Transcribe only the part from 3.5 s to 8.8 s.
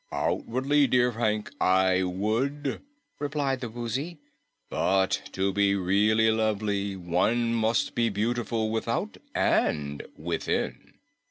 the Woozy. "But to be really lovely, one must be beautiful